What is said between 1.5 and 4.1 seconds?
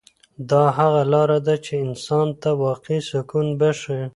چې انسان ته واقعي سکون بښي.